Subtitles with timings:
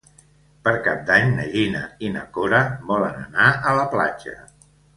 [0.67, 4.39] Per Cap d'Any na Gina i na Cora volen anar a la platja.